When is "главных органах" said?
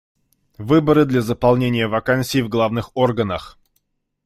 2.49-3.59